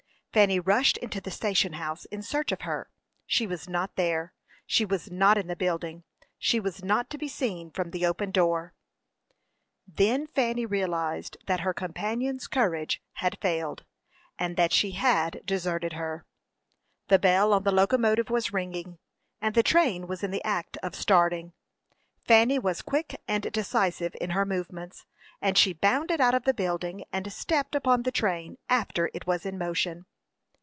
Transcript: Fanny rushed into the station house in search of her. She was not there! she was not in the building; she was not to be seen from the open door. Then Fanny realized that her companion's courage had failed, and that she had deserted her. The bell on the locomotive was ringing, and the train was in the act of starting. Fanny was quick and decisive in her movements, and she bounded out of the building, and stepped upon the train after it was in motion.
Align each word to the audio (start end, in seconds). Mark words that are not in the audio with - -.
Fanny 0.33 0.61
rushed 0.61 0.95
into 0.99 1.19
the 1.19 1.29
station 1.29 1.73
house 1.73 2.05
in 2.05 2.21
search 2.21 2.53
of 2.53 2.61
her. 2.61 2.89
She 3.25 3.45
was 3.45 3.67
not 3.67 3.97
there! 3.97 4.33
she 4.65 4.85
was 4.85 5.11
not 5.11 5.37
in 5.37 5.47
the 5.47 5.57
building; 5.57 6.05
she 6.39 6.57
was 6.57 6.81
not 6.81 7.09
to 7.09 7.17
be 7.17 7.27
seen 7.27 7.69
from 7.69 7.91
the 7.91 8.05
open 8.05 8.31
door. 8.31 8.73
Then 9.85 10.27
Fanny 10.27 10.65
realized 10.65 11.35
that 11.47 11.59
her 11.59 11.73
companion's 11.73 12.47
courage 12.47 13.01
had 13.15 13.39
failed, 13.41 13.83
and 14.39 14.55
that 14.55 14.71
she 14.71 14.91
had 14.91 15.41
deserted 15.43 15.91
her. 15.91 16.25
The 17.09 17.19
bell 17.19 17.51
on 17.51 17.63
the 17.63 17.71
locomotive 17.73 18.29
was 18.29 18.53
ringing, 18.53 18.99
and 19.41 19.53
the 19.53 19.61
train 19.63 20.07
was 20.07 20.23
in 20.23 20.31
the 20.31 20.45
act 20.45 20.77
of 20.77 20.95
starting. 20.95 21.51
Fanny 22.23 22.57
was 22.57 22.81
quick 22.81 23.21
and 23.27 23.51
decisive 23.51 24.15
in 24.21 24.29
her 24.29 24.45
movements, 24.45 25.05
and 25.41 25.57
she 25.57 25.73
bounded 25.73 26.21
out 26.21 26.33
of 26.33 26.45
the 26.45 26.53
building, 26.53 27.03
and 27.11 27.33
stepped 27.33 27.75
upon 27.75 28.03
the 28.03 28.13
train 28.13 28.57
after 28.69 29.11
it 29.13 29.27
was 29.27 29.45
in 29.45 29.57
motion. 29.57 30.05